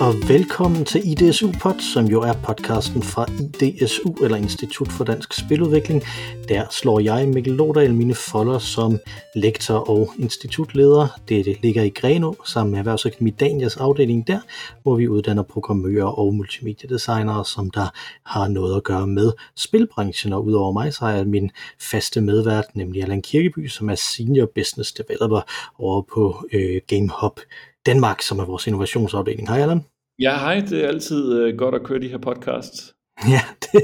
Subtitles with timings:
[0.00, 3.26] og velkommen til IDSU Pod, som jo er podcasten fra
[3.62, 6.02] IDSU, eller Institut for Dansk Spiludvikling.
[6.48, 8.98] Der slår jeg, Mikkel Lodal, mine folder som
[9.34, 11.20] lektor og institutleder.
[11.28, 14.40] Det ligger i Greno, sammen med Erhvervsakademi Danias afdeling der,
[14.82, 17.88] hvor vi uddanner programmører og multimediedesignere, som der
[18.22, 20.32] har noget at gøre med spilbranchen.
[20.32, 24.46] Og udover mig, så har jeg min faste medvært, nemlig Allan Kirkeby, som er Senior
[24.54, 25.40] Business Developer
[25.78, 27.40] over på øh, GameHub
[27.88, 29.48] Danmark, som er vores innovationsafdeling.
[29.48, 29.84] Hej Allan.
[30.18, 30.60] Ja, hej.
[30.70, 32.94] Det er altid øh, godt at køre de her podcasts.
[33.34, 33.82] Ja, det,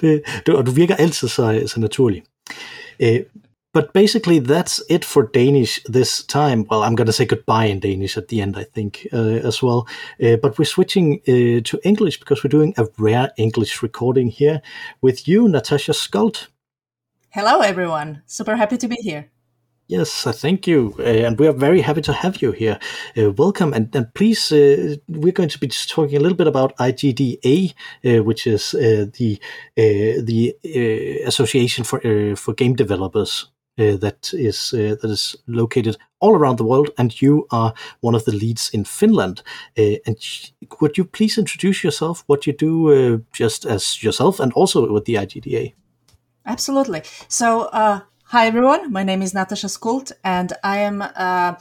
[0.00, 2.22] det, det, og du virker altid så, så naturlig.
[3.02, 3.18] Uh,
[3.74, 6.58] but basically, that's it for Danish this time.
[6.70, 9.62] Well, I'm going to say goodbye in Danish at the end, I think, uh, as
[9.62, 9.80] well.
[10.24, 14.60] Uh, but we're switching uh, to English because we're doing a rare English recording here
[15.02, 16.48] with you, Natasha Skult.
[17.30, 18.22] Hello, everyone.
[18.26, 19.31] Super happy to be here.
[19.92, 20.94] Yes, thank you.
[20.98, 22.78] Uh, and we are very happy to have you here.
[23.14, 23.74] Uh, welcome.
[23.74, 27.74] And, and please, uh, we're going to be just talking a little bit about IGDA,
[28.02, 29.38] uh, which is uh, the
[29.76, 30.56] uh, the
[31.26, 32.00] Association for
[32.36, 33.52] for Game Developers.
[33.76, 38.32] that is that is located all around the world, and you are one of the
[38.32, 39.42] leads in Finland.
[39.76, 40.16] and
[40.80, 45.18] would you please introduce yourself, what you do, just as yourself, and also with the
[45.18, 45.74] IGDA?
[46.44, 47.02] Absolutely.
[47.28, 47.68] So
[48.32, 51.56] Hi everyone, my name is Natasha Skult, and I am, uh,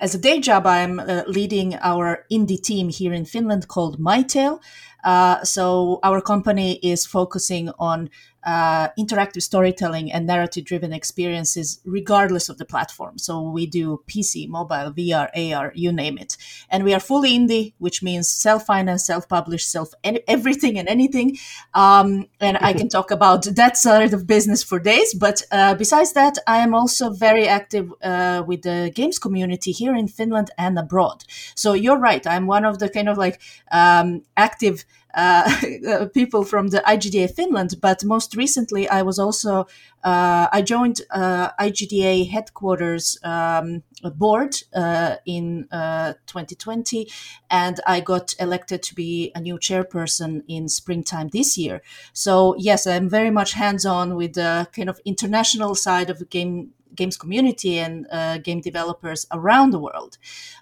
[0.00, 4.58] as a day job, I'm uh, leading our indie team here in Finland called MyTail.
[5.04, 8.08] Uh, so our company is focusing on
[8.44, 13.18] uh, interactive storytelling and narrative driven experiences regardless of the platform.
[13.18, 16.36] So we do PC, mobile, VR, AR, you name it.
[16.68, 19.92] And we are fully indie, which means self financed, self published, self
[20.28, 21.38] everything and anything.
[21.72, 25.14] Um, and I can talk about that side of business for days.
[25.14, 29.94] But uh, besides that, I am also very active uh, with the games community here
[29.94, 31.24] in Finland and abroad.
[31.54, 32.26] So you're right.
[32.26, 33.40] I'm one of the kind of like
[33.72, 34.84] um, active
[35.88, 39.66] uh, people from the IGDA Finland, but most recently I was also
[40.02, 47.10] uh, I joined uh, IGDA headquarters um, board uh, in 2020, uh,
[47.48, 51.80] and I got elected to be a new chairperson in springtime this year.
[52.12, 56.72] So yes, I'm very much hands-on with the kind of international side of the game
[56.94, 60.18] games community and uh, game developers around the world.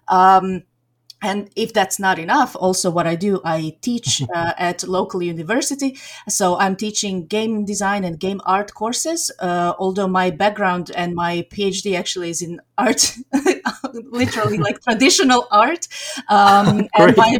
[0.09, 0.63] Um,
[1.22, 5.97] and if that's not enough also what i do i teach uh, at local university.
[6.28, 11.47] So i'm teaching game design and game art courses uh, although my background and my
[11.53, 13.16] phd actually is in art
[14.10, 15.87] literally like traditional art.
[16.28, 17.39] Um, and my,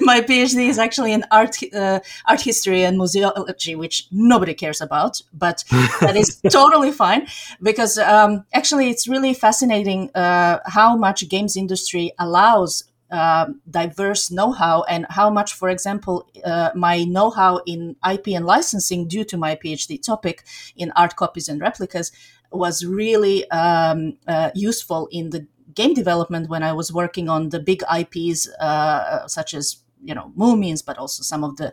[0.00, 5.22] my phd is actually in art uh, art history and museology which nobody cares about
[5.32, 5.64] but
[6.00, 7.26] that is totally fine
[7.62, 14.82] because um, actually it's really fascinating uh, how much games industry allows um, diverse know-how
[14.84, 19.54] and how much, for example, uh, my know-how in IP and licensing due to my
[19.54, 20.44] PhD topic
[20.76, 22.10] in art copies and replicas
[22.50, 27.60] was really um, uh, useful in the game development when I was working on the
[27.60, 31.72] big IPs uh, such as you know Moomins, but also some of the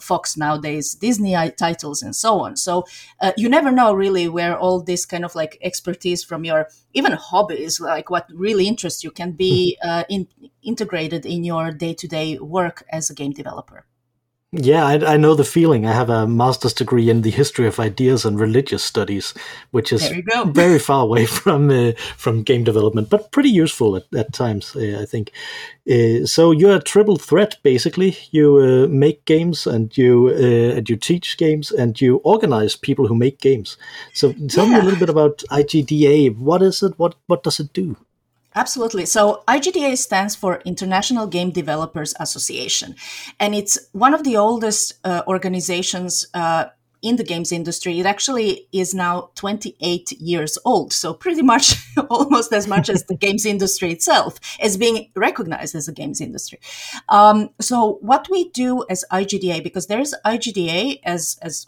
[0.00, 2.56] Fox nowadays, Disney titles, and so on.
[2.56, 2.84] So
[3.20, 7.12] uh, you never know really where all this kind of like expertise from your even
[7.12, 9.88] hobbies, like what really interests you, can be hmm.
[9.88, 10.28] uh, in,
[10.62, 13.86] integrated in your day to day work as a game developer.
[14.52, 15.86] Yeah, I, I, know the feeling.
[15.86, 19.32] I have a master's degree in the history of ideas and religious studies,
[19.70, 20.12] which is
[20.46, 24.98] very far away from uh, from game development, but pretty useful at, at times, uh,
[25.00, 25.30] I think.
[25.88, 28.16] Uh, so you're a triple threat, basically.
[28.32, 33.06] You uh, make games, and you uh, and you teach games, and you organize people
[33.06, 33.76] who make games.
[34.14, 34.74] So tell yeah.
[34.74, 36.36] me a little bit about IGDA.
[36.36, 36.98] What is it?
[36.98, 37.96] What what does it do?
[38.54, 39.06] Absolutely.
[39.06, 42.96] So IGDA stands for International Game Developers Association,
[43.38, 46.66] and it's one of the oldest uh, organizations uh,
[47.02, 47.98] in the games industry.
[47.98, 51.76] It actually is now 28 years old, so pretty much
[52.10, 56.58] almost as much as the games industry itself as being recognized as a games industry.
[57.08, 61.66] Um, so what we do as IGDA, because there's IGDA as as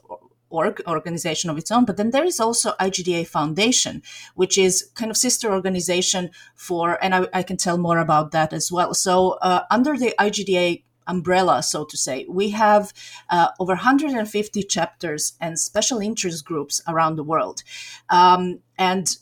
[0.53, 1.85] org organization of its own.
[1.85, 4.03] But then there is also IGDA Foundation,
[4.35, 8.53] which is kind of sister organization for, and I, I can tell more about that
[8.53, 8.95] as well.
[8.95, 12.27] So uh, under the IGDA umbrella, so to say.
[12.29, 12.93] We have
[13.31, 17.63] uh, over 150 chapters and special interest groups around the world.
[18.09, 19.17] Um, and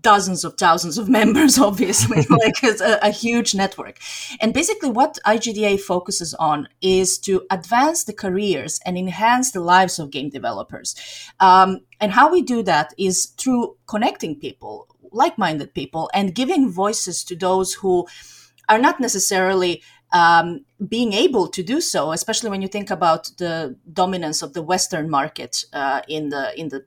[0.00, 3.98] dozens of thousands of members, obviously, like a, a, huge network.
[4.40, 9.98] And basically, what IGDA focuses on is to advance the careers and enhance the lives
[9.98, 10.94] of game developers.
[11.40, 16.70] Um, and how we do that is through connecting people, like minded people, and giving
[16.70, 18.06] voices to those who
[18.68, 19.82] are not necessarily
[20.12, 24.62] um, being able to do so, especially when you think about the dominance of the
[24.62, 26.84] Western market uh, in the in the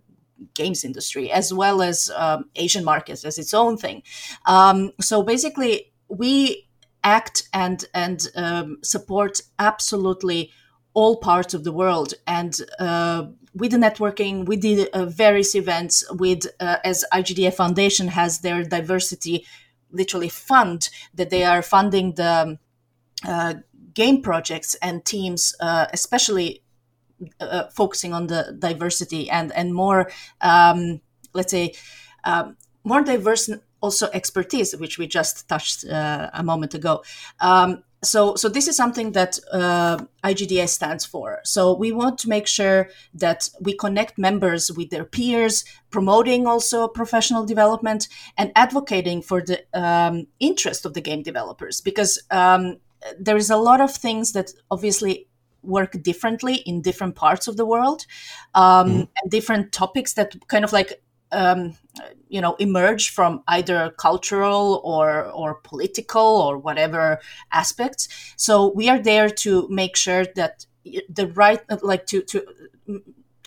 [0.54, 4.04] games industry, as well as um, Asian markets as its own thing.
[4.46, 6.68] Um, so basically, we
[7.04, 10.52] act and and um, support absolutely
[10.94, 16.04] all parts of the world and uh, with the networking with the uh, various events
[16.12, 19.46] with uh, as igda foundation has their diversity
[19.92, 22.58] literally fund that they are funding the
[23.28, 23.54] uh,
[23.94, 26.62] game projects and teams uh, especially
[27.40, 31.02] uh, focusing on the diversity and and more um,
[31.34, 31.74] let's say
[32.24, 33.50] um, more diverse
[33.82, 37.04] also expertise which we just touched a moment ago.
[37.40, 41.40] Um, so so this is something that uh, igda stands for.
[41.44, 46.88] So we want to make sure that we connect members with their peers promoting also
[46.88, 48.08] professional development
[48.38, 52.78] and advocating for the um, interest of the game developers because um,
[53.20, 55.28] there is a lot of things that obviously
[55.64, 58.06] work differently in different parts of the world
[58.56, 59.08] um, mm.
[59.22, 61.76] and different topics that kind of like um,
[62.30, 67.20] you know emerge from either cultural or or political or whatever
[67.52, 70.66] aspects so we are there to make sure that
[71.10, 72.46] the right like to to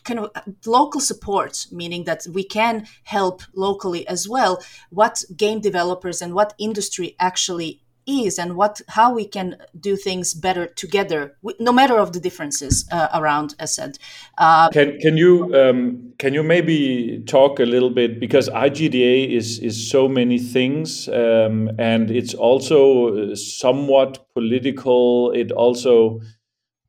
[0.05, 0.31] kind of
[0.67, 6.55] local support meaning that we can help locally as well what game developers and what
[6.59, 12.13] industry actually is and what how we can do things better together no matter of
[12.13, 13.99] the differences uh, around as said.
[14.39, 19.59] Uh, can can you um, can you maybe talk a little bit because igda is
[19.59, 25.31] is so many things um, and it's also somewhat political.
[25.33, 26.21] It also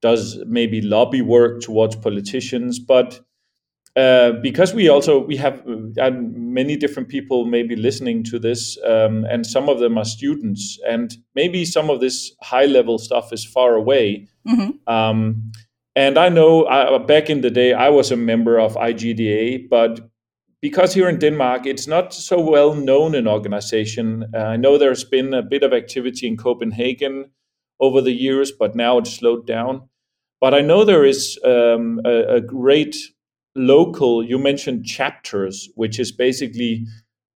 [0.02, 3.25] does maybe lobby work towards politicians but
[3.96, 5.64] uh, because we also we have
[6.02, 10.78] uh, many different people maybe listening to this um, and some of them are students
[10.86, 14.28] and maybe some of this high level stuff is far away.
[14.46, 14.94] Mm-hmm.
[14.94, 15.52] um,
[15.96, 20.02] and i know I, back in the day i was a member of igda but
[20.62, 24.26] because here in denmark it's not so well known an organization.
[24.36, 27.32] Uh, i know there's been a bit of activity in copenhagen
[27.80, 29.90] over the years but now it's slowed down.
[30.42, 32.96] But i know there is um, a, a great
[33.56, 36.86] local, you mentioned chapters, which is basically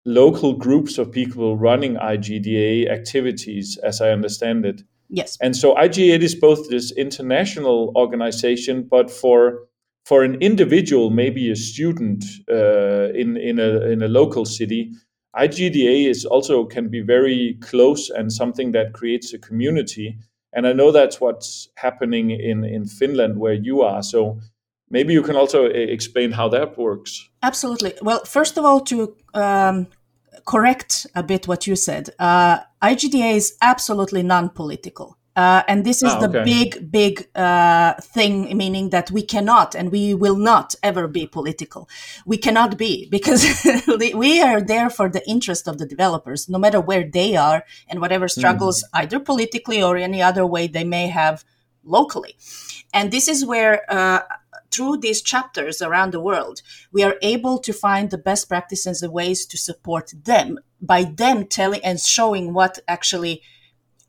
[0.06, 4.83] local groups of people running IGDA activities, as I understand it.
[5.10, 5.38] Yes.
[5.42, 9.60] And so IGDA is both this international organization, but for
[10.06, 14.92] for an individual, maybe a student uh, in in a in a local city,
[15.36, 20.18] IGDA is also can be very close and something that creates a community.
[20.54, 24.04] And I know that's what's happening in in Finland where you are.
[24.04, 24.39] So
[24.89, 27.30] maybe you can also uh, explain how that works.
[27.44, 27.94] Absolutely.
[28.01, 29.88] Well, first of all, to um,
[30.45, 35.18] correct a bit what you said, uh, IGDA is absolutely non political.
[35.36, 36.27] Uh, and this is ah, okay.
[36.27, 41.25] the big, big uh, thing, meaning that we cannot and we will not ever be
[41.25, 41.88] political.
[42.25, 43.41] We cannot be because
[44.15, 48.01] we are there for the interest of the developers, no matter where they are and
[48.01, 48.38] whatever hmm.
[48.38, 48.88] struggles, mm.
[49.01, 51.45] either politically or any other way they may have
[51.86, 52.36] locally.
[52.94, 54.21] And this is where uh,
[54.71, 56.62] through these chapters around the world,
[56.92, 61.46] we are able to find the best practices and ways to support them by them
[61.46, 63.41] telling and showing what actually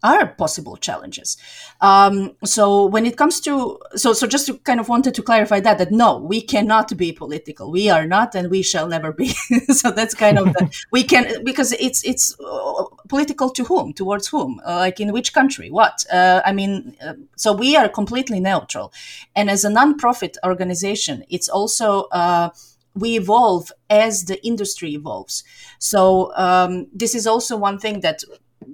[0.02, 1.36] are possible challenges.
[1.80, 5.60] Um, so when it comes to so so just to kind of wanted to clarify
[5.60, 7.70] that that no, we cannot be political.
[7.70, 9.28] We are not, and we shall never be.
[9.68, 14.28] so that's kind of the, we can because it's it's uh, political to whom towards
[14.28, 16.96] whom uh, like in which country what uh, I mean.
[17.04, 18.92] Uh, so we are completely neutral,
[19.34, 22.50] and as a non-profit organization, it's also uh,
[22.94, 25.44] we evolve as the industry evolves.
[25.78, 28.22] So um, this is also one thing that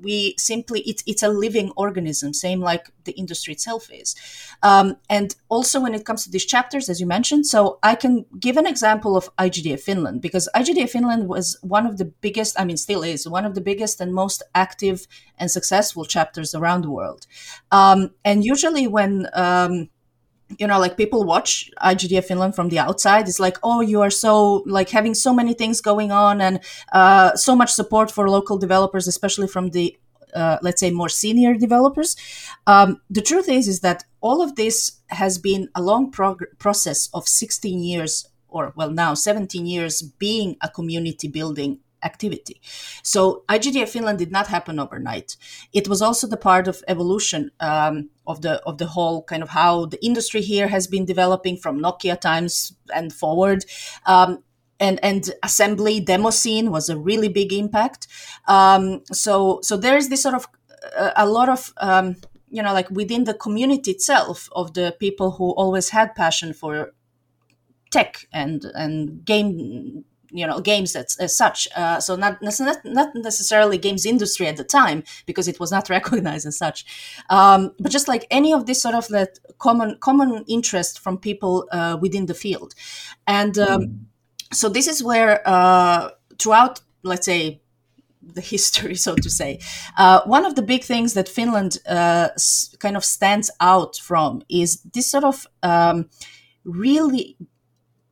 [0.03, 4.15] we simply it's it's a living organism same like the industry itself is.
[4.63, 8.25] Um, and also when it comes to these chapters as you mentioned so i can
[8.41, 12.65] give an example of igda finland because igda finland was one of the biggest i
[12.65, 15.07] mean still is one of the biggest and most active
[15.39, 17.27] and successful chapters around the world.
[17.71, 19.89] Um, and usually when um,
[20.59, 23.29] you know like people watch igda finland from the outside.
[23.29, 26.61] It's like oh you are so like having so many things going on and
[26.93, 29.97] uh, so much support for local developers especially from the
[30.35, 32.17] uh, let's say more senior developers.
[32.67, 37.09] Um, the truth is is that all of this has been a long prog- process
[37.15, 42.61] of 16 years or well now 17 years being a community building activity.
[43.03, 45.37] So IGDA Finland did not happen overnight.
[45.73, 49.51] It was also the part of evolution um, of the of the whole kind of
[49.51, 53.65] how the industry here has been developing from Nokia times and forward.
[54.07, 54.43] Um,
[54.79, 58.07] and and assembly demo scene was a really big impact.
[58.47, 60.47] Um, so so there is this sort of
[60.97, 62.17] uh, a lot of um,
[62.51, 66.93] you know like within the community itself of the people who always had passion for
[67.91, 73.15] tech and and game you know games as, as such uh, so not, not not
[73.15, 76.85] necessarily games industry at the time because it was not recognized as such
[77.31, 81.69] um, but just like any of this sort of that common common interest from people
[81.73, 82.75] uh, within the field
[83.27, 83.99] and um, mm.
[84.53, 87.61] so this is where uh, throughout let's say
[88.35, 89.61] the history, so to say.
[89.97, 94.43] Uh, one of the big things that Finland uh, s- kind of stands out from
[94.49, 96.09] is this sort of um,
[96.65, 97.37] really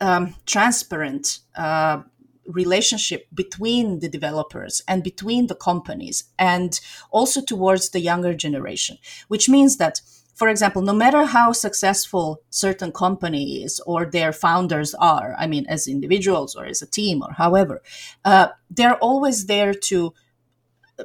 [0.01, 2.03] um, transparent uh,
[2.47, 8.99] relationship between the developers and between the companies and also towards the younger generation,
[9.29, 10.01] which means that
[10.35, 15.65] for example, no matter how successful certain company is or their founders are, I mean,
[15.69, 17.83] as individuals or as a team or however,
[18.25, 20.13] uh, they're always there to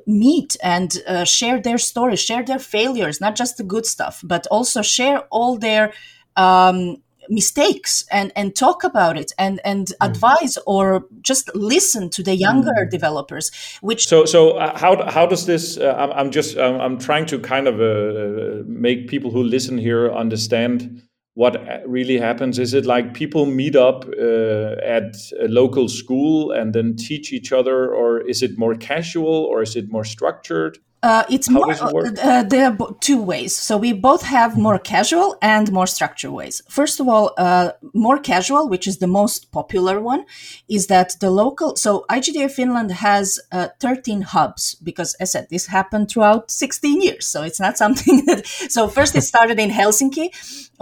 [0.05, 4.48] meet and uh, share their stories, share their failures, not just the good stuff, but
[4.48, 5.93] also share all their
[6.36, 6.98] um,
[7.29, 10.07] mistakes and and talk about it and and mm.
[10.07, 12.89] advise or just listen to the younger mm.
[12.89, 16.98] developers which so so uh, how how does this uh, I'm, I'm just I'm, I'm
[16.98, 21.03] trying to kind of uh, make people who listen here understand
[21.36, 26.51] what uh, really happens is it like people meet up uh, at a local school
[26.51, 30.79] and then teach each other or is it more casual or is it more structured
[31.01, 31.72] uh, it's How more,
[32.06, 33.56] it uh, there are two ways.
[33.56, 36.62] So we both have more casual and more structured ways.
[36.68, 40.25] First of all, uh, more casual, which is the most popular one,
[40.68, 41.77] is that the local.
[41.77, 47.01] So IGDA Finland has uh, 13 hubs because, as I said, this happened throughout 16
[47.01, 47.27] years.
[47.27, 48.46] So it's not something that.
[48.46, 50.32] So first it started in Helsinki,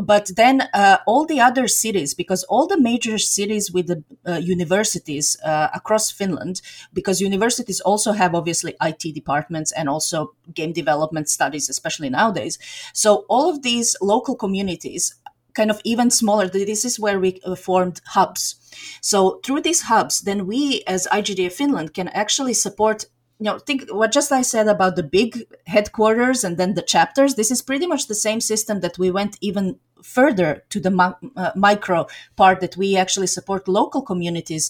[0.02, 4.38] but then uh, all the other cities, because all the major cities with the uh,
[4.38, 6.62] universities across Finland,
[6.94, 12.58] because universities also have obviously IT departments and also also game development studies, especially nowadays.
[12.94, 15.16] So all of these local communities
[15.54, 18.56] kind of even smaller this is where we uh, formed hubs
[19.02, 23.06] so through these hubs then we as igda finland can actually support
[23.40, 25.32] you know think what just i said about the big
[25.66, 29.36] headquarters and then the chapters this is pretty much the same system that we went
[29.42, 30.94] even further to the
[31.36, 34.70] uh, micro part that we actually support local communities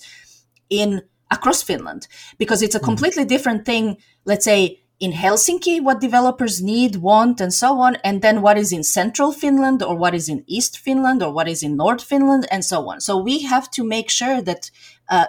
[0.70, 2.86] in across finland because it's a hmm.
[2.86, 8.22] completely different thing let's say in Helsinki what developers need, want, and so on, and
[8.22, 11.62] then what is in central Finland or what is in East Finland or what is
[11.62, 13.00] in North Finland and so on.
[13.00, 14.72] So we have to make sure that
[15.10, 15.28] uh,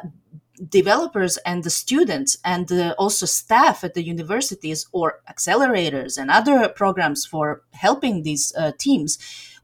[0.68, 6.68] developers and the students and the also staff at the universities or accelerators and other
[6.68, 9.18] programs for helping these uh, teams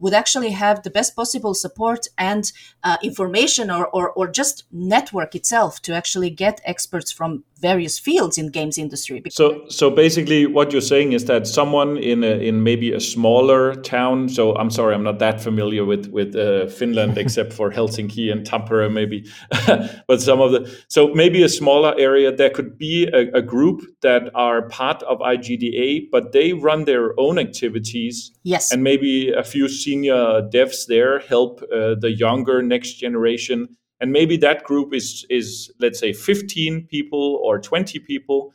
[0.04, 5.34] would actually have the best possible support and uh, information or, or, or just network
[5.34, 9.23] itself to actually get experts from various fields in games industry.
[9.30, 13.75] So, so basically, what you're saying is that someone in a, in maybe a smaller
[13.76, 14.28] town.
[14.28, 18.46] So, I'm sorry, I'm not that familiar with with uh, Finland except for Helsinki and
[18.46, 19.18] Tampere, maybe.
[20.08, 23.78] but some of the so maybe a smaller area there could be a, a group
[24.02, 28.30] that are part of IGDA, but they run their own activities.
[28.42, 33.68] Yes, and maybe a few senior devs there help uh, the younger next generation.
[34.00, 38.52] And maybe that group is is let's say 15 people or 20 people.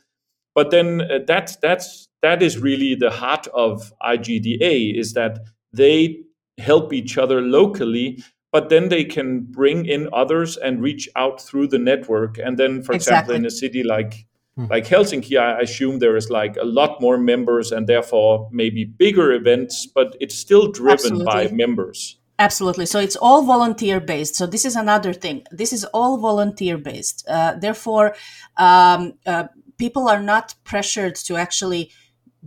[0.54, 5.40] But then uh, that's that's that is really the heart of IGDA is that
[5.72, 6.18] they
[6.58, 11.68] help each other locally but then they can bring in others and reach out through
[11.68, 12.38] the network.
[12.38, 12.96] And then for exactly.
[12.96, 14.26] example in a city like
[14.56, 14.66] hmm.
[14.66, 19.32] like Helsinki, I assume there is like a lot more members and therefore maybe bigger
[19.32, 21.24] events, but it's still driven Absolutely.
[21.24, 22.18] by members.
[22.40, 22.86] Absolutely.
[22.86, 24.34] So it's all volunteer based.
[24.34, 25.44] So this is another thing.
[25.52, 27.22] This is all volunteer based.
[27.28, 28.14] Uh, therefore,
[28.56, 31.92] um, uh, people are not pressured to actually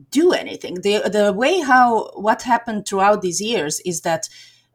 [0.09, 0.81] do anything.
[0.81, 4.29] The the way how what happened throughout these years is that.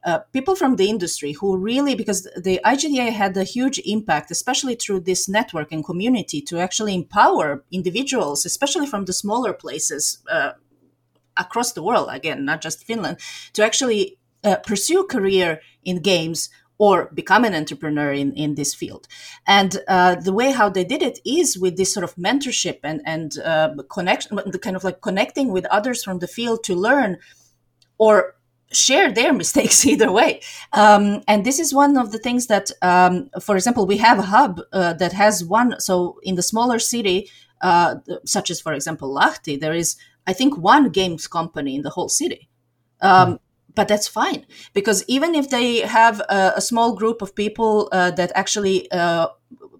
[0.04, 4.76] Uh, people from the industry who really because the igda had a huge impact especially
[4.76, 10.52] through this network and community to actually empower individuals especially from the smaller places uh,
[11.36, 13.18] across the world again not just finland
[13.52, 19.08] to actually uh, pursue career in games or become an entrepreneur in, in this field.
[19.46, 23.02] And uh, the way how they did it is with this sort of mentorship and,
[23.04, 27.18] and uh, connection, the kind of like connecting with others from the field to learn
[27.98, 28.36] or
[28.72, 30.40] share their mistakes either way.
[30.72, 34.22] Um, and this is one of the things that, um, for example, we have a
[34.22, 35.78] hub uh, that has one.
[35.80, 39.96] So in the smaller city, uh, such as, for example, Lahti, there is,
[40.26, 42.48] I think, one games company in the whole city.
[43.00, 43.38] Um, mm
[43.78, 44.44] but that's fine
[44.74, 49.28] because even if they have a, a small group of people uh, that actually uh,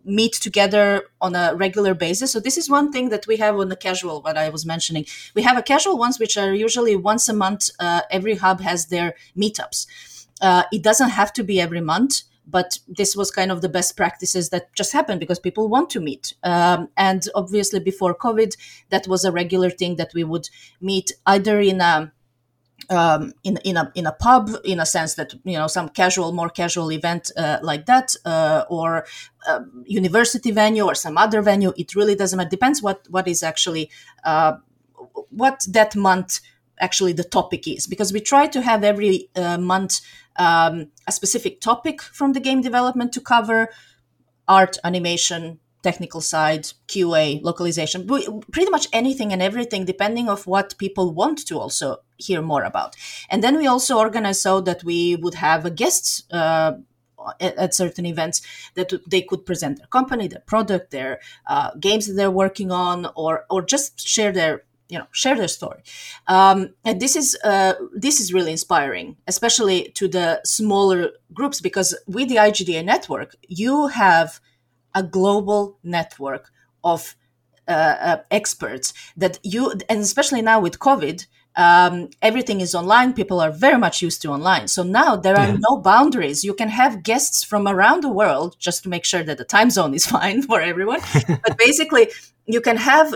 [0.08, 2.32] meet together on a regular basis.
[2.32, 5.06] So this is one thing that we have on the casual, what I was mentioning.
[5.34, 7.70] We have a casual ones, which are usually once a month.
[7.78, 9.86] Uh, every hub has their meetups.
[10.40, 13.96] Uh, it doesn't have to be every month but this was kind of the best
[13.96, 18.56] practices that just happened because people want to meet um, and obviously before covid
[18.88, 20.48] that was a regular thing that we would
[20.80, 22.10] meet either in a
[22.90, 26.32] um, in in a in a pub in a sense that you know some casual
[26.32, 29.04] more casual event uh, like that uh, or
[29.84, 32.50] university venue or some other venue it really doesn't matter.
[32.50, 33.90] Depends what what is actually
[34.24, 34.54] uh,
[35.30, 36.40] what that month
[36.80, 37.86] actually the topic is.
[37.86, 40.00] Because we try to have every uh, month
[40.36, 43.68] um, a specific topic from the game development to cover
[44.46, 47.98] art animation technical side qa localization
[48.54, 51.88] pretty much anything and everything depending of what people want to also
[52.26, 52.90] hear more about.
[53.30, 56.72] And then we also organize so that we would have guests uh,
[57.40, 58.42] at, at, certain events
[58.74, 61.12] that they could present their company their product their
[61.52, 64.54] uh, games that they're working on or or just share their
[64.88, 65.82] you know share their story.
[66.26, 67.74] Um, and this is uh,
[68.06, 71.00] this is really inspiring especially to the smaller
[71.38, 73.30] groups because with the igda network
[73.62, 74.40] you have
[74.94, 76.50] a global network
[76.84, 77.16] of
[77.66, 81.26] uh, uh, experts that you and especially now with covid
[81.58, 83.12] um, everything is online.
[83.12, 84.68] People are very much used to online.
[84.68, 85.56] So now there are yeah.
[85.58, 86.44] no boundaries.
[86.44, 89.70] You can have guests from around the world just to make sure that the time
[89.70, 91.00] zone is fine for everyone.
[91.26, 92.10] But basically
[92.46, 93.14] you can have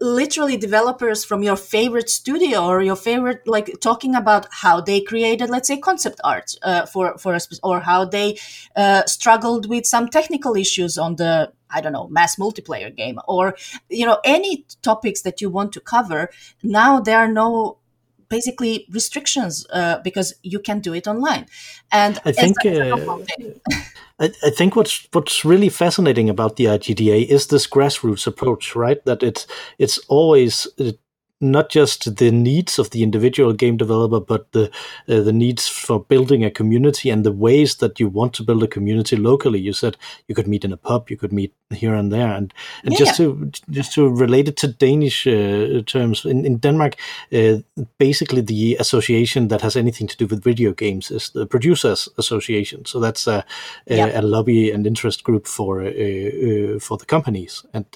[0.00, 5.50] literally developers from your favorite studio or your favorite like talking about how they created
[5.50, 8.38] let's say concept art uh, for for a or how they
[8.76, 13.56] uh, struggled with some technical issues on the i don't know mass multiplayer game or
[13.88, 16.30] you know any topics that you want to cover.
[16.62, 17.78] Now there are no
[18.36, 21.44] basically restrictions uh, because you can do it online
[21.92, 22.56] and i think
[24.22, 29.04] I, I, think what's what's really fascinating about the IGDA is this grassroots approach, right?
[29.04, 29.46] That it's
[29.78, 30.68] it's always
[31.42, 34.70] not just the needs of the individual game developer, but the
[35.08, 38.62] uh, the needs for building a community and the ways that you want to build
[38.62, 39.60] a community locally.
[39.60, 39.96] You said
[40.28, 42.98] you could meet in a pub, you could meet here and there, and and yeah.
[42.98, 46.94] just to just to relate it to Danish uh, terms in in Denmark,
[47.32, 47.58] uh,
[47.98, 52.84] basically the association that has anything to do with video games is the Producers Association.
[52.84, 53.44] So that's a,
[53.86, 54.20] a, yeah.
[54.20, 57.86] a lobby and interest group for uh, uh, for the companies and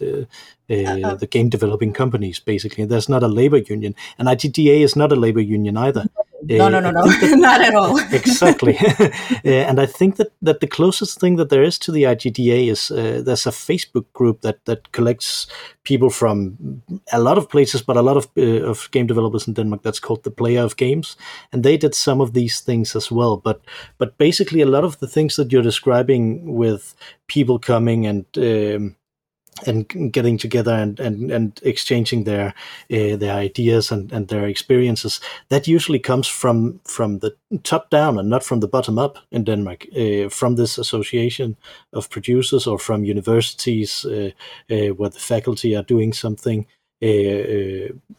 [0.68, 2.84] uh, uh, the game developing companies, basically.
[2.84, 6.06] There's not a labor union, and IGDA is not a labor union either.
[6.42, 7.98] No, uh, no, no, no, that, not at all.
[8.12, 9.08] exactly, uh,
[9.44, 12.90] and I think that, that the closest thing that there is to the IGDA is
[12.90, 15.46] uh, there's a Facebook group that that collects
[15.84, 19.54] people from a lot of places, but a lot of uh, of game developers in
[19.54, 19.82] Denmark.
[19.82, 21.16] That's called the Player of Games,
[21.52, 23.36] and they did some of these things as well.
[23.36, 23.60] But
[23.98, 26.94] but basically, a lot of the things that you're describing with
[27.28, 28.96] people coming and um,
[29.66, 32.48] and getting together and, and, and exchanging their
[32.92, 38.18] uh, their ideas and, and their experiences that usually comes from from the top down
[38.18, 41.56] and not from the bottom up in Denmark uh, from this association
[41.92, 44.30] of producers or from universities uh,
[44.68, 46.66] where the faculty are doing something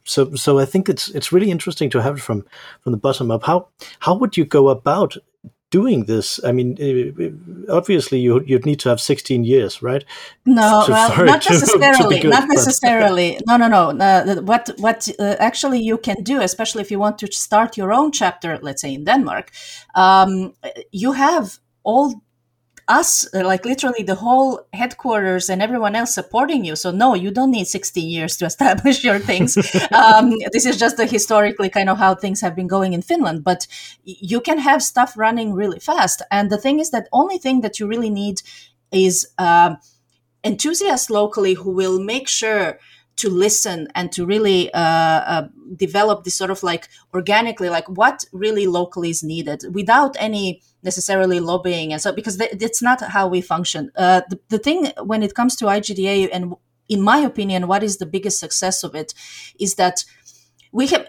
[0.03, 2.45] so so I think it's it's really interesting to have it from
[2.81, 3.43] from the bottom up.
[3.43, 3.67] How
[3.99, 5.17] how would you go about
[5.69, 6.39] doing this?
[6.43, 10.03] I mean, uh, obviously you you'd need to have 16 years, right?
[10.45, 12.19] No, well, not necessarily.
[12.19, 13.39] good, not necessarily.
[13.47, 13.89] no, no, no.
[13.89, 17.91] Uh, what what uh, actually you can do, especially if you want to start your
[17.93, 19.51] own chapter, let's say in Denmark,
[19.95, 20.53] um,
[20.91, 22.13] you have all
[22.87, 26.75] us uh, like literally the whole headquarters and everyone else supporting you.
[26.75, 29.57] So no you don't need 16 years to establish your things.
[29.91, 33.43] Um, this is just the historically kind of how things have been going in finland
[33.43, 33.67] but
[34.03, 36.21] you can have stuff running really fast.
[36.31, 38.41] And the thing is that only thing that you really need
[38.91, 39.75] is uh,
[40.43, 42.79] enthusiasts locally who will make sure
[43.17, 48.23] to listen and to really uh, uh, develop this sort of like organically like what
[48.31, 53.27] really locally is needed without any necessarily lobbying and so because th- that's not how
[53.27, 56.53] we function uh, the, the thing when it comes to igda and
[56.87, 59.13] in my opinion what is the biggest success of it
[59.59, 60.05] is that
[60.71, 61.07] we have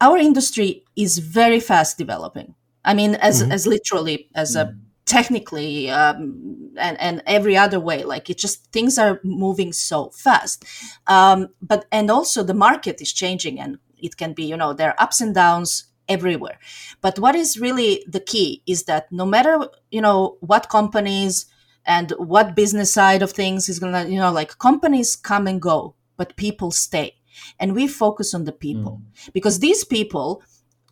[0.00, 3.52] our industry is very fast developing i mean as mm-hmm.
[3.52, 4.70] as literally as mm-hmm.
[4.70, 10.10] a technically um, and, and every other way like it just things are moving so
[10.10, 10.64] fast.
[11.06, 14.90] Um, but and also the market is changing and it can be you know there
[14.90, 16.58] are ups and downs everywhere.
[17.00, 21.46] But what is really the key is that no matter you know what companies
[21.84, 25.94] and what business side of things is gonna you know like companies come and go
[26.16, 27.14] but people stay.
[27.60, 29.00] And we focus on the people.
[29.00, 29.32] Mm.
[29.32, 30.42] because these people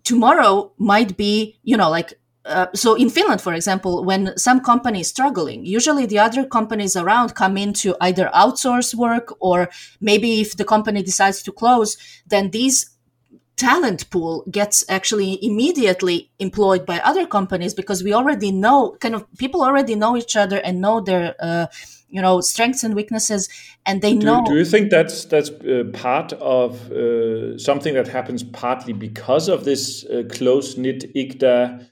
[0.04, 2.14] tomorrow might be you know like
[2.46, 6.96] uh, so in Finland, for example, when some company is struggling, usually the other companies
[6.96, 9.68] around come in to either outsource work or
[10.00, 12.96] maybe if the company decides to close, then these
[13.56, 19.24] talent pool gets actually immediately employed by other companies because we already know kind of
[19.38, 21.66] people already know each other and know their uh,
[22.08, 23.48] you know strengths and weaknesses
[23.86, 28.06] and they do, know do you think that's that's uh, part of uh, something that
[28.06, 31.86] happens partly because of this uh, close knit IGDA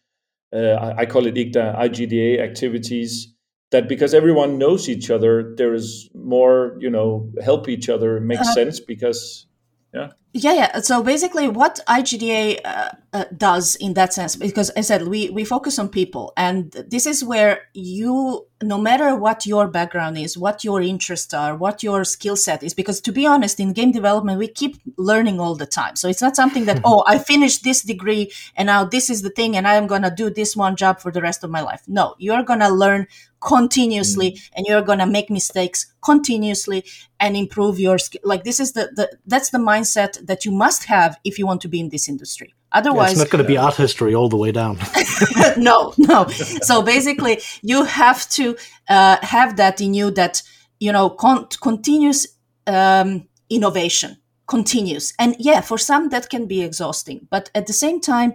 [0.55, 3.35] uh, I, call it IGDA IGDA activities
[3.71, 8.49] that because everyone knows each other there is more you know help each other makes
[8.49, 9.47] uh, sense because
[9.93, 10.81] yeah yeah yeah.
[10.81, 15.45] So basically what igda uh, uh, does in that sense because i said we we
[15.45, 20.65] focus on people and this is where you no matter what your background is what
[20.65, 24.39] your interests are what your skill set is because to be honest in game development
[24.39, 25.95] we keep learning all the time.
[25.97, 29.31] So it's not something that oh i finished this degree and now this is the
[29.31, 31.83] thing and i'm going to do this one job for the rest of my life.
[31.87, 33.07] No you're going to learn
[33.41, 34.51] continuously mm.
[34.57, 36.85] and you're going to make mistakes continuously
[37.21, 40.85] and improve your skill like this is the, the that's the mindset that you must
[40.85, 42.55] have if you want to be in this industry.
[42.73, 44.79] Otherwise yeah, it's not going to be art history all the way down.
[45.57, 46.27] No no.
[46.29, 48.57] So basically you have to
[48.89, 50.43] uh, have that in you that
[50.81, 52.27] you know con- continuous
[52.67, 55.13] um, innovation continues.
[55.19, 57.29] And yeah for some that can be exhausting.
[57.31, 58.35] But at the same time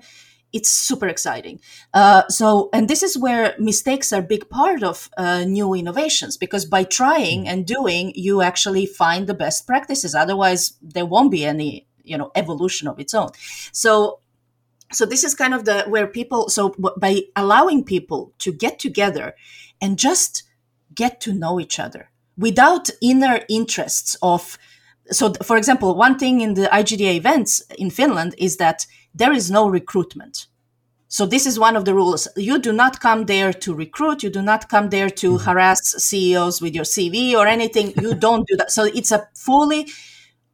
[0.52, 1.60] it's super exciting.
[1.94, 6.38] Uh, so, and this is where mistakes are a big part of uh, new innovations
[6.38, 10.16] because by trying and doing, you actually find the best practices.
[10.16, 13.30] Otherwise, there won't be any, you know, evolution of its own.
[13.72, 14.20] So,
[14.92, 16.50] so this is kind of the where people.
[16.50, 19.36] So by allowing people to get together
[19.80, 20.44] and just
[20.96, 24.58] get to know each other without inner interests of
[25.12, 29.50] so for example one thing in the igda events in finland is that there is
[29.50, 30.48] no recruitment.
[31.08, 32.28] So this is one of the rules.
[32.36, 34.22] You do not come there to recruit.
[34.22, 35.44] You do not come there to mm-hmm.
[35.44, 37.94] harass CEOs with your CV or anything.
[38.00, 38.72] You don't do that.
[38.72, 39.88] So it's a fully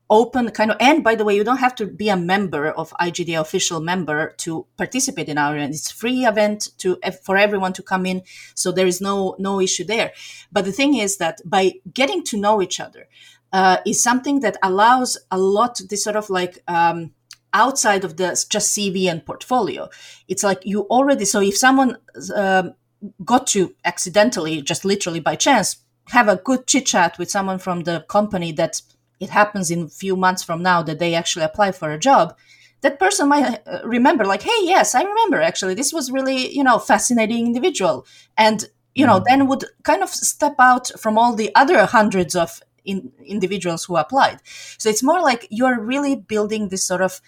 [0.10, 2.92] open kind of and by the way you don't have to be a member of
[3.02, 7.82] igda official member to participate in our event it's free event to for everyone to
[7.82, 8.22] come in
[8.54, 10.12] so there is no no issue there
[10.52, 13.08] but the thing is that by getting to know each other
[13.52, 17.12] uh, is something that allows a lot this sort of like um,
[17.56, 19.90] outside of the just CV and portfolio.
[20.28, 21.98] It's like you already, so if someone
[22.36, 22.76] um,
[23.24, 25.78] got to accidentally, just literally by chance,
[26.10, 28.82] have a good chit chat with someone from the company that
[29.20, 32.38] it happens in a few months from now that they actually apply for a job,
[32.82, 36.64] that person might uh, remember, like, hey, yes, I remember actually, this was really, you
[36.64, 38.06] know, fascinating individual.
[38.38, 39.24] And, you know, mm.
[39.28, 43.98] then would kind of step out from all the other hundreds of in, individuals who
[43.98, 44.40] applied.
[44.78, 47.22] So it's more like you're really building this sort of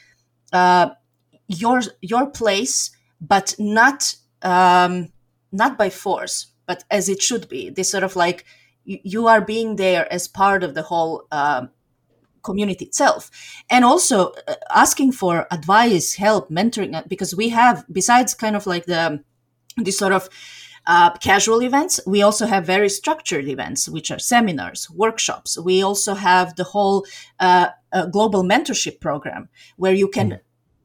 [0.54, 0.90] uh,
[1.48, 5.10] your your place, but not um,
[5.52, 7.70] not by force, but as it should be.
[7.70, 8.46] This sort of like
[8.84, 11.68] you, you are being there as part of the whole uh,
[12.44, 13.32] community itself,
[13.70, 18.68] and also uh, asking for advice, help, mentoring, uh, because we have besides kind of
[18.68, 19.24] like the
[19.78, 20.30] this sort of
[20.88, 22.00] uh, casual events.
[22.08, 25.60] We also have very structured events, which are seminars, workshops.
[25.60, 27.06] We also have the whole
[27.40, 30.32] uh, uh, global mentorship program where you can.
[30.32, 30.40] Mm.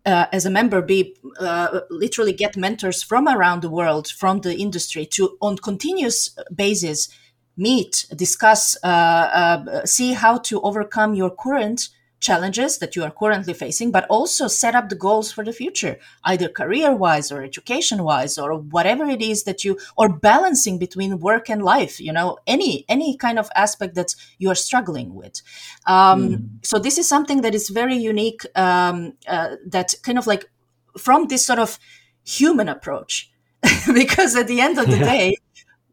[0.05, 4.57] Uh, as a member, be uh, literally get mentors from around the world, from the
[4.57, 7.09] industry, to on continuous basis
[7.57, 11.89] meet, discuss, uh, see how to overcome your current
[12.23, 15.99] challenges that you are currently facing, but also set up the goals for the future,
[16.25, 21.19] either career wise or education wise or whatever it is that you, or balancing between
[21.19, 25.43] work and life, you know, any, any kind of aspect that you are struggling with.
[25.87, 26.49] Um, mm.
[26.63, 30.49] So this is something that is very unique, um, uh, that kind of like
[30.97, 31.79] from this sort of
[32.25, 33.31] human approach,
[33.93, 35.05] because at the end of the yeah.
[35.05, 35.37] day,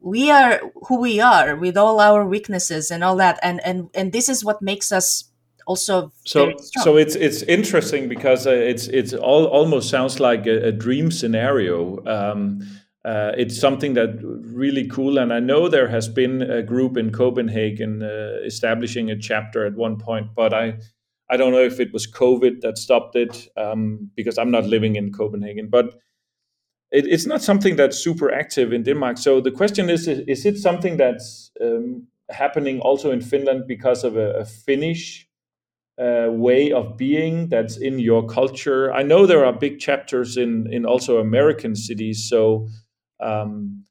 [0.02, 4.14] we are who we are with all our weaknesses and all that and and and
[4.14, 5.26] this is what makes us
[5.70, 6.52] also so
[6.84, 11.12] so it's it's interesting because uh, it's it's all almost sounds like a, a dream
[11.12, 12.04] scenario.
[12.06, 12.62] Um,
[13.06, 14.20] uh, it's something that
[14.54, 19.18] really cool and i know there has been a group in copenhagen uh, establishing a
[19.18, 20.78] chapter at one point but i
[21.30, 24.98] i don't know if it was covid that stopped it um, because i'm not living
[24.98, 25.96] in copenhagen but
[26.92, 29.18] it, it's not something that's super active in denmark.
[29.18, 34.04] So the question is is, is it something that's um, happening also in finland because
[34.04, 35.29] of a, a finnish
[36.00, 38.92] uh, way of being that's in your culture.
[38.94, 42.28] I know there are big chapters in in also American cities.
[42.30, 42.68] So,
[43.20, 43.84] um,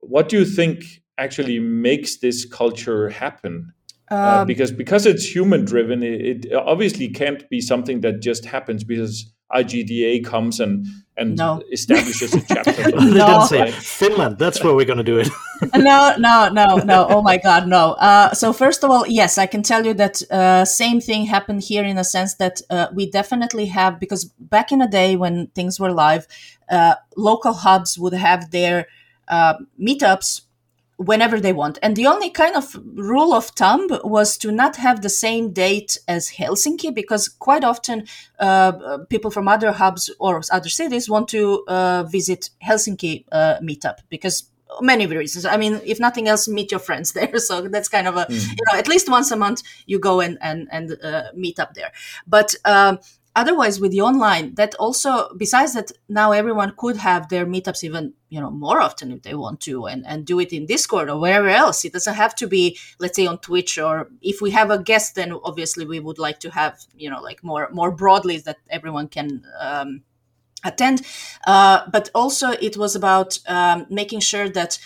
[0.00, 0.84] what do you think
[1.16, 3.72] actually makes this culture happen?
[4.10, 8.20] Uh, um, uh, because because it's human driven, it, it, obviously can't be something that
[8.20, 10.86] just happens because IGDA comes and
[11.18, 11.62] and No.
[11.72, 12.72] establishes a chapter.
[12.72, 13.26] they No.
[13.26, 14.38] didn't say Finland.
[14.38, 15.28] That's where we're going to do it.
[15.76, 17.06] no, no, no, no.
[17.10, 17.92] Oh my God, no.
[17.92, 21.62] Uh, so first of all, yes, I can tell you that uh, same thing happened
[21.62, 25.48] here in a sense that uh, we definitely have because back in the day when
[25.54, 26.26] things were live,
[26.70, 28.86] uh, local hubs would have their
[29.28, 30.42] uh, meetups
[30.98, 35.00] whenever they want, and the only kind of rule of thumb was to not have
[35.00, 38.06] the same date as Helsinki because quite often
[38.38, 43.98] uh, people from other hubs or other cities want to uh, visit Helsinki uh, meetup
[44.10, 45.44] because many of the reasons.
[45.44, 47.38] I mean, if nothing else, meet your friends there.
[47.38, 50.38] So that's kind of a you know at least once a month you go and
[50.40, 51.92] and and uh, meet up there.
[52.26, 52.98] But um,
[53.40, 58.14] otherwise, with the online, that also besides that now everyone could have their meetups even
[58.28, 61.18] you know more often if they want to and and do it in Discord or
[61.20, 61.84] wherever else.
[61.84, 65.14] It doesn't have to be let's say on Twitch or if we have a guest,
[65.14, 69.08] then obviously we would like to have you know like more more broadly that everyone
[69.08, 69.44] can.
[69.60, 70.02] Um,
[70.64, 71.02] attend
[71.46, 74.76] uh, but also it was about um, making sure that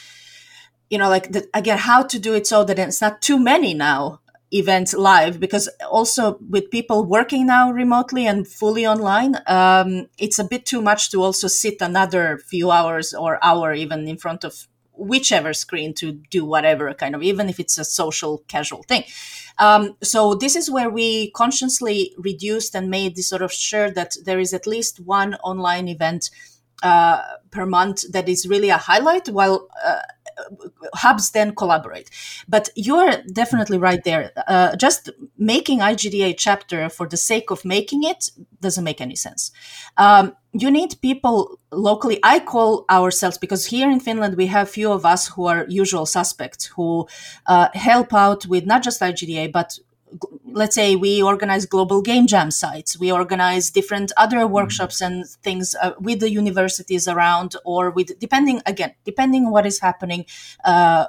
[0.90, 3.72] you know like the, again how to do it so that it's not too many
[3.72, 4.20] now
[4.52, 10.44] events live because also with people working now remotely and fully online um, it's a
[10.44, 14.66] bit too much to also sit another few hours or hour even in front of
[14.94, 19.04] whichever screen to do whatever kind of even if it's a social casual thing.
[19.58, 24.16] Um, so this is where we consciously reduced and made this sort of sure that
[24.24, 26.30] there is at least one online event
[26.82, 30.00] uh, per month that is really a highlight while uh,
[30.94, 32.10] hubs then collaborate.
[32.48, 34.32] But you're definitely right there.
[34.46, 39.50] Uh, just making igda chapter for the sake of making it doesn't make any sense.
[39.96, 42.20] Um, you need people locally.
[42.22, 46.06] I call ourselves because here in finland we have few of us who are usual
[46.06, 47.08] suspects who
[47.46, 49.78] uh, help out with not just igda but
[50.44, 55.74] let's say we organize global game jam sites we organize different other workshops and things
[55.82, 60.24] uh, with the universities around or with depending again depending what is happening
[60.64, 61.06] uh,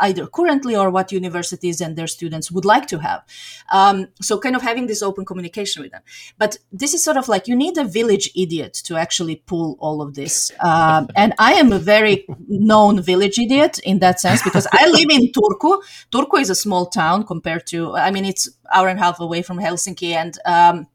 [0.00, 3.24] either currently or what universities and their students would like to have.
[3.72, 6.02] Um, so kind of having this open communication with them.
[6.38, 10.02] But this is sort of like you need a village idiot to actually pull all
[10.02, 10.52] of this.
[10.60, 15.10] Um, and i am a very known village idiot in that sense because i live
[15.10, 15.82] in turku.
[16.10, 19.42] Turku is a small town compared to i mean it's hour and a half away
[19.42, 20.12] from helsinki.
[20.12, 20.86] And um,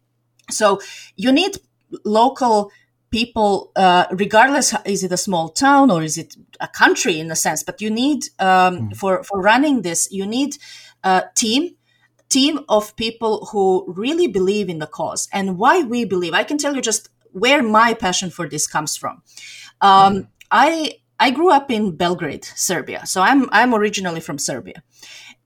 [0.50, 0.80] so
[1.16, 1.58] you need
[2.06, 2.72] local
[3.14, 7.36] people uh, regardless is it a small town or is it a country in a
[7.36, 10.58] sense but you need um, for for running this you need
[11.04, 11.76] a team
[12.30, 15.28] team of people who really believe in the cause.
[15.32, 18.98] And why we believe i can tell you just where my passion for this comes
[18.98, 19.22] from.
[19.82, 20.70] Um, i
[21.20, 23.06] i grew up in belgrade serbia.
[23.06, 24.82] So i'm i'm originally from serbia.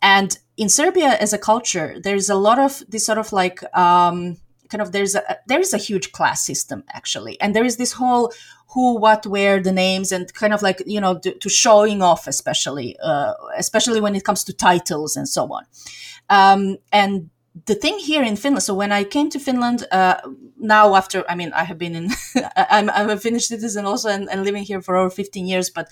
[0.01, 4.37] And in serbia as a culture there's a lot of this sort of like um,
[4.69, 7.39] kind of there's a there is a huge class system actually.
[7.41, 8.33] And there is this whole
[8.73, 12.27] who what where the names and kind of like you know to, to showing off
[12.27, 15.65] especially uh, especially when it comes to titles and so on.
[16.29, 17.29] Um, and
[17.65, 20.17] the thing here in Finland, so when I came to Finland, uh,
[20.57, 22.09] now after, I mean, I have been in,
[22.55, 25.89] I'm, I'm a Finnish citizen also and, and, living here for over 15 years, but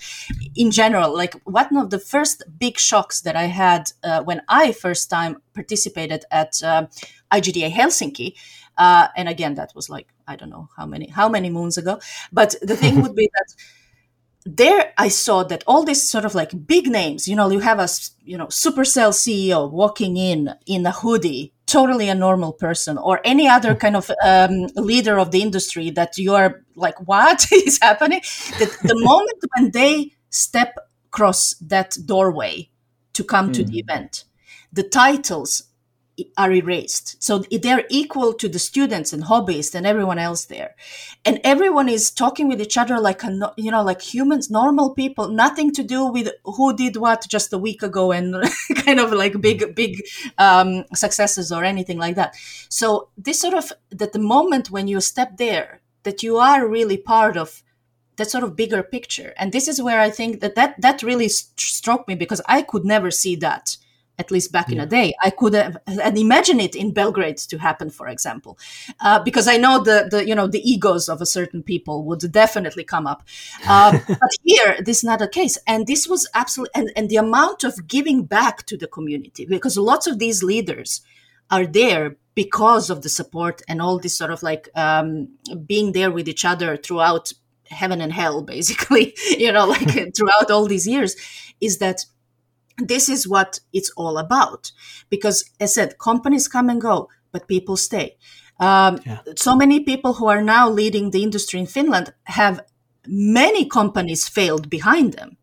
[0.54, 4.72] in general, like one of the first big shocks that I had uh, when I
[4.72, 6.86] first time participated at uh,
[7.32, 8.34] IGDA Helsinki,
[8.78, 12.00] uh, and again, that was like, I don't know how many, how many moons ago,
[12.32, 13.54] but the thing would be that
[14.46, 17.80] there I saw that all these sort of like big names, you know, you have
[17.80, 17.88] a,
[18.24, 23.48] you know, Supercell CEO walking in in a hoodie, totally a normal person, or any
[23.48, 28.20] other kind of um, leader of the industry that you are like, what is happening?
[28.60, 30.76] That the moment when they step
[31.08, 32.70] across that doorway
[33.14, 33.54] to come mm.
[33.54, 34.24] to the event,
[34.72, 35.64] the titles
[36.36, 37.22] are erased.
[37.22, 40.74] So they're equal to the students and hobbyists and everyone else there.
[41.24, 45.28] And everyone is talking with each other like, a, you know, like humans, normal people,
[45.28, 48.34] nothing to do with who did what just a week ago and
[48.76, 50.02] kind of like big, big
[50.38, 52.34] um, successes or anything like that.
[52.68, 56.96] So this sort of, that the moment when you step there, that you are really
[56.96, 57.62] part of
[58.16, 59.34] that sort of bigger picture.
[59.36, 62.62] And this is where I think that that, that really st- struck me because I
[62.62, 63.76] could never see that
[64.18, 64.72] at least back yeah.
[64.72, 65.14] in the day.
[65.22, 68.58] I could have and imagine it in Belgrade to happen, for example,
[69.00, 72.30] uh, because I know the the you know the egos of a certain people would
[72.32, 73.22] definitely come up.
[73.68, 77.16] Uh, but here, this is not the case, and this was absolutely and, and the
[77.16, 81.00] amount of giving back to the community because lots of these leaders
[81.50, 85.28] are there because of the support and all this sort of like um,
[85.66, 87.32] being there with each other throughout
[87.70, 91.16] heaven and hell, basically, you know, like throughout all these years,
[91.60, 92.04] is that
[92.78, 94.72] this is what it's all about.
[95.08, 98.16] Because as i said companies come and go but people stay.
[98.58, 99.20] Um, yeah.
[99.36, 102.60] So many people who are now leading the industry in Finland have
[103.06, 105.36] many companies failed behind them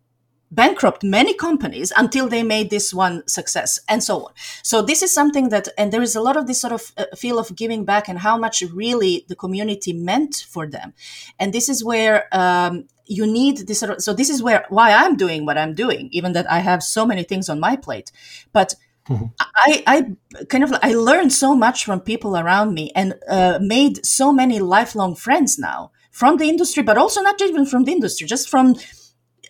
[0.54, 4.34] bankrupt many companies until they made this one success and so on.
[4.62, 7.06] So this is something that and there is a lot of this sort of uh,
[7.16, 10.94] feel of giving back and how much really the community meant for them.
[11.40, 14.92] And this is where um, you need this sort of so this is where why
[14.92, 18.12] i'm doing what i'm doing even that i have so many things on my plate
[18.52, 18.76] but
[19.10, 19.26] Mm-hmm.
[19.58, 24.06] I, I kind of I learned so much from people around me and uh, made
[24.06, 28.28] so many lifelong friends now from the industry, but also not even from the industry,
[28.28, 28.76] just from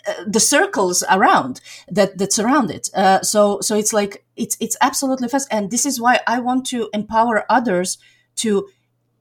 [0.07, 2.89] uh, the circles around that that surround it.
[2.95, 6.65] Uh, so so it's like it's it's absolutely fast, and this is why I want
[6.67, 7.99] to empower others
[8.37, 8.67] to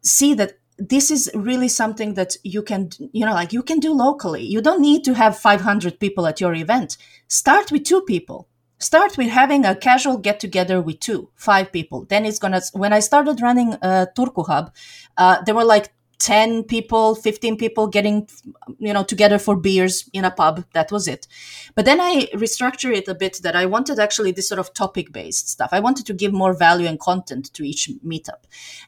[0.00, 3.92] see that this is really something that you can you know like you can do
[3.92, 4.42] locally.
[4.42, 6.96] You don't need to have 500 people at your event.
[7.28, 8.48] Start with two people.
[8.78, 12.04] Start with having a casual get together with two five people.
[12.08, 14.72] Then it's gonna when i started running uh, turku hub
[15.16, 18.28] uh, there were like 10 people 15 people getting
[18.78, 20.64] you know together for beers in a pub.
[20.72, 21.26] That was it.
[21.74, 25.12] But then i restructured it a bit that i wanted actually this sort of topic
[25.12, 25.70] based stuff.
[25.72, 28.44] I wanted to give more value and content to each meetup.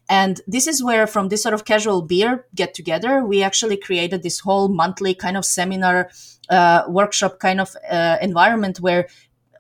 [0.09, 4.23] And this is where from this sort of casual beer get together we actually created
[4.23, 6.11] this whole monthly kind of seminar
[6.51, 9.09] uh, workshop kind of uh, environment where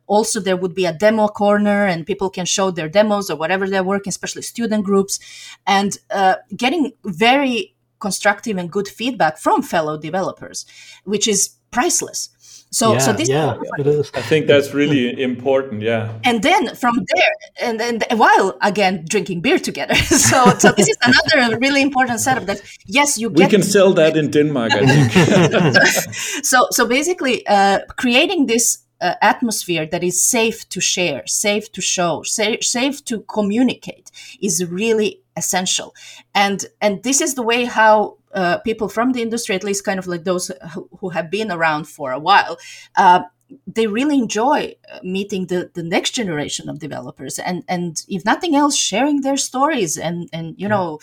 [0.07, 3.69] also there would be a demo corner and people can show their demos or whatever
[3.69, 5.19] they're working especially student groups
[5.67, 10.67] and uh, getting very constructive and good feedback from fellow developers
[11.05, 12.31] which is priceless
[12.75, 14.11] so, yeah, so this yeah, it is.
[14.14, 15.81] I think that's really important.
[15.81, 16.12] Yeah.
[16.25, 19.95] And then from there, and then while again drinking beer together.
[20.31, 22.47] so, so this is another really important setup.
[22.47, 24.73] That yes, you we can sell that in Denmark.
[24.73, 25.87] I think.
[26.45, 31.80] so, so basically, uh, creating this uh, atmosphere that is safe to share, safe to
[31.80, 35.94] show, safe, safe to communicate is really essential.
[36.35, 39.98] And and this is the way how uh, people from the industry, at least kind
[39.98, 42.59] of like those who, who have been around for a while,
[42.96, 43.22] uh,
[43.66, 48.54] they really enjoy uh, meeting the, the next generation of developers and and if nothing
[48.54, 50.98] else sharing their stories and and you know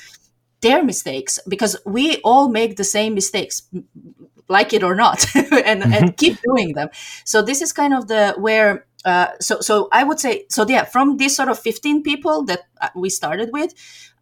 [0.61, 3.63] their mistakes because we all make the same mistakes
[4.51, 6.07] like it or not and, and mm-hmm.
[6.17, 6.89] keep doing them
[7.23, 10.83] so this is kind of the where uh, so so i would say so yeah
[10.83, 13.73] from this sort of 15 people that uh, we started with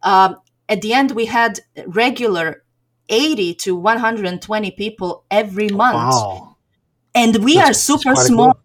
[0.02, 0.36] um,
[0.68, 2.62] at the end we had regular
[3.08, 6.56] 80 to 120 people every month wow.
[7.14, 8.62] and we that's, are super small cool.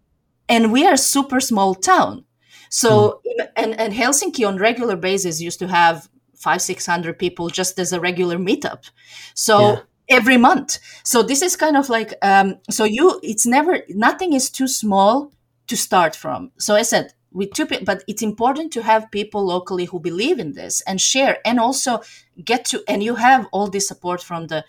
[0.48, 2.24] and we are super small town
[2.70, 3.48] so mm.
[3.56, 7.92] and, and helsinki on regular basis used to have five six hundred people just as
[7.92, 8.90] a regular meetup
[9.34, 10.78] so yeah every month.
[11.04, 15.32] So this is kind of like um, so you it's never nothing is too small
[15.66, 16.52] to start from.
[16.58, 20.38] So i said with two people but it's important to have people locally who believe
[20.38, 22.00] in this and share and also
[22.44, 24.64] get to and you have all this support from the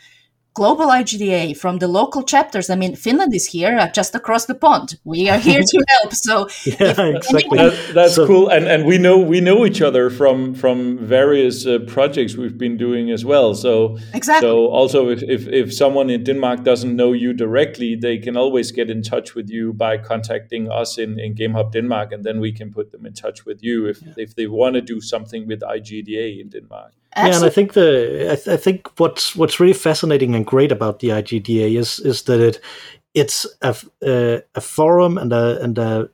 [0.58, 2.67] global IGDA, from the local chapters.
[2.70, 4.88] I mean, Finland is here uh, just across the pond.
[5.04, 6.13] We are here to help.
[6.13, 6.34] So
[6.65, 7.60] yeah, exactly.
[7.60, 7.70] Anyone...
[7.70, 11.65] That, that's so, cool, and and we know we know each other from from various
[11.67, 13.54] uh, projects we've been doing as well.
[13.54, 14.48] So exactly.
[14.48, 18.72] So also, if, if if someone in Denmark doesn't know you directly, they can always
[18.72, 22.39] get in touch with you by contacting us in in Game Hub Denmark, and then
[22.39, 24.26] we can put them in touch with you if yeah.
[24.26, 26.93] if they want to do something with IGDA in Denmark.
[27.15, 27.32] Absolutely.
[27.32, 30.72] Yeah, and I think the I, th- I, think what's what's really fascinating and great
[30.72, 32.62] about the IGDA is is that it
[33.13, 36.10] it's a, a, a forum and a and a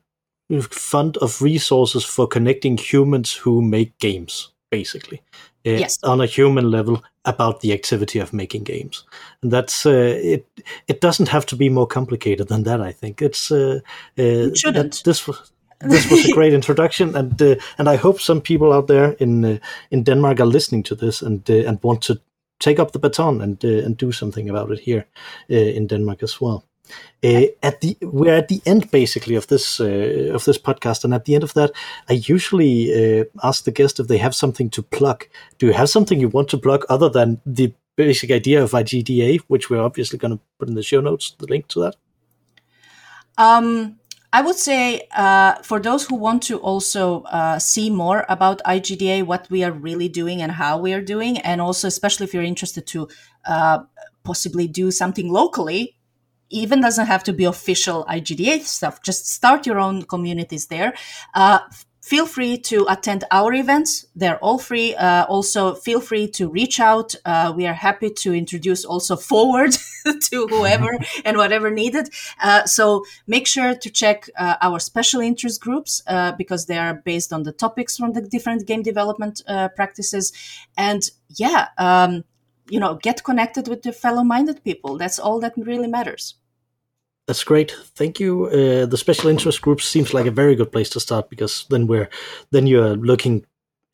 [0.70, 5.20] fund of resources for connecting humans who make games, basically,
[5.66, 5.98] uh, yes.
[6.02, 9.04] on a human level about the activity of making games,
[9.42, 10.46] and that's uh, it.
[10.88, 12.80] It doesn't have to be more complicated than that.
[12.80, 13.80] I think it's uh,
[14.16, 15.02] it shouldn't.
[15.04, 15.52] This was
[15.88, 19.44] this was a great introduction, and uh, and I hope some people out there in
[19.44, 19.58] uh,
[19.90, 22.20] in Denmark are listening to this and uh, and want to
[22.58, 25.06] take up the baton and uh, and do something about it here
[25.50, 26.64] uh, in Denmark as well.
[27.24, 31.24] Uh, at the we're at the end basically of this of this podcast, and at
[31.24, 31.70] the end of that,
[32.10, 35.24] I usually ask the guest if they have something to plug.
[35.58, 39.40] Do you have something you want to plug other than the basic idea of IGDA,
[39.48, 41.96] which we're obviously going to put in the show notes, the link to that?
[43.36, 43.98] Um,
[44.34, 49.22] I would say uh, for those who want to also uh, see more about IGDA,
[49.22, 52.42] what we are really doing and how we are doing, and also especially if you're
[52.42, 53.06] interested to
[53.46, 53.84] uh,
[54.24, 55.96] possibly do something locally,
[56.50, 59.00] even doesn't have to be official IGDA stuff.
[59.04, 60.94] Just start your own communities there.
[62.04, 64.04] Feel free to attend our events.
[64.14, 64.94] They're all free.
[64.94, 67.14] Uh, also, feel free to reach out.
[67.24, 69.74] Uh, we are happy to introduce also forward
[70.20, 72.10] to whoever and whatever needed.
[72.42, 76.92] Uh, so make sure to check uh, our special interest groups uh, because they are
[76.92, 80.30] based on the topics from the different game development uh, practices.
[80.76, 82.24] And yeah, um,
[82.68, 84.98] you know, get connected with the fellow-minded people.
[84.98, 86.34] That's all that really matters.
[87.26, 87.74] That's great.
[87.94, 88.46] Thank you.
[88.46, 91.86] Uh, the special interest group seems like a very good place to start because then
[91.86, 92.10] we're
[92.50, 93.46] then you're looking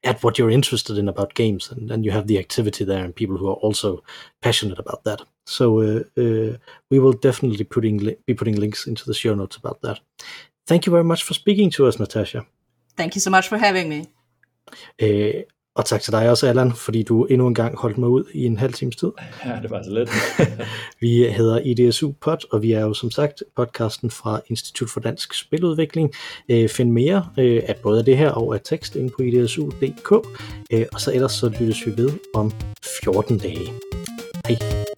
[0.02, 3.14] at what you're interested in about games, and then you have the activity there and
[3.14, 4.02] people who are also
[4.40, 5.22] passionate about that.
[5.44, 6.56] So uh, uh,
[6.90, 10.00] we will definitely putting be putting links into the show notes about that.
[10.66, 12.46] Thank you very much for speaking to us, Natasha.
[12.96, 14.08] Thank you so much for having me.
[15.80, 18.44] Og tak til dig også, Allan, fordi du endnu en gang holdt mig ud i
[18.44, 19.10] en halv times tid.
[19.46, 20.10] Ja, det var så lidt.
[21.00, 25.34] vi hedder IDSU Pod, og vi er jo som sagt podcasten fra Institut for Dansk
[25.34, 26.12] Spiludvikling.
[26.48, 30.12] Øh, find mere øh, af både det her og af tekst inde på idsu.dk,
[30.72, 32.52] øh, og så ellers så lyttes vi ved om
[33.04, 33.72] 14 dage.
[34.48, 34.89] Hej.